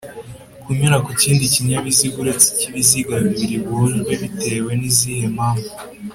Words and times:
kunyura 0.63 0.97
kukindi 1.05 1.43
kinyabiziga 1.53 2.15
uretse 2.23 2.45
icy’ibiziga 2.53 3.13
bibiri 3.23 3.57
bujwe 3.67 4.11
bitewe 4.21 4.71
nizihe 4.79 5.25
mpamvu 5.35 5.69